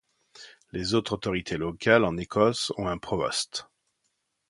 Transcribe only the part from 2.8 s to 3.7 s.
un Provost.